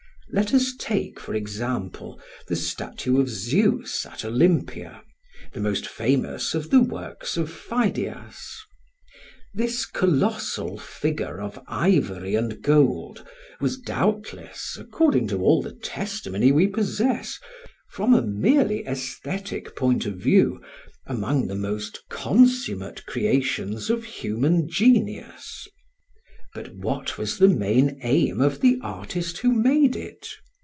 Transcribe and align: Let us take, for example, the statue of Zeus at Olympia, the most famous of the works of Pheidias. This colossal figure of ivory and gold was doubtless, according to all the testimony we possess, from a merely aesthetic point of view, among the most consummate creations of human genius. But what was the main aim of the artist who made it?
Let 0.33 0.53
us 0.53 0.73
take, 0.79 1.19
for 1.19 1.33
example, 1.35 2.17
the 2.47 2.55
statue 2.55 3.19
of 3.19 3.27
Zeus 3.27 4.05
at 4.05 4.23
Olympia, 4.23 5.03
the 5.51 5.59
most 5.59 5.85
famous 5.85 6.55
of 6.55 6.69
the 6.69 6.79
works 6.79 7.35
of 7.35 7.51
Pheidias. 7.51 8.39
This 9.53 9.85
colossal 9.85 10.77
figure 10.77 11.41
of 11.41 11.59
ivory 11.67 12.35
and 12.35 12.61
gold 12.61 13.27
was 13.59 13.77
doubtless, 13.77 14.77
according 14.79 15.27
to 15.27 15.41
all 15.43 15.61
the 15.61 15.73
testimony 15.75 16.49
we 16.53 16.67
possess, 16.67 17.37
from 17.89 18.13
a 18.13 18.21
merely 18.21 18.87
aesthetic 18.87 19.75
point 19.75 20.05
of 20.05 20.15
view, 20.15 20.61
among 21.07 21.47
the 21.47 21.55
most 21.55 22.07
consummate 22.07 23.05
creations 23.05 23.89
of 23.89 24.05
human 24.05 24.69
genius. 24.69 25.67
But 26.53 26.75
what 26.75 27.17
was 27.17 27.37
the 27.37 27.47
main 27.47 27.97
aim 28.03 28.41
of 28.41 28.59
the 28.59 28.77
artist 28.81 29.37
who 29.37 29.53
made 29.53 29.95
it? 29.95 30.27